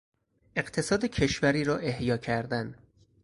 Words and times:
اقتصاد 0.55 1.05
کشوری 1.05 1.63
را 1.63 1.77
احیا 1.77 2.17
کردن 2.17 2.75